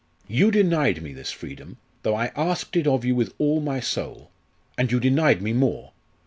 You 0.27 0.49
denied 0.49 1.03
me 1.03 1.13
this 1.13 1.29
freedom, 1.29 1.77
though 2.01 2.15
I 2.15 2.31
asked 2.35 2.75
it 2.75 2.87
of 2.87 3.05
you 3.05 3.13
with 3.13 3.35
all 3.37 3.61
my 3.61 3.79
soul. 3.79 4.31
And 4.75 4.91
you 4.91 4.99
denied 4.99 5.43
me 5.43 5.53
more. 5.53 5.91